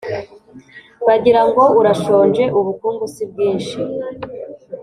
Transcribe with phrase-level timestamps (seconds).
[1.07, 3.79] Bagira ngo urashonjeUbukungu si bwinshi.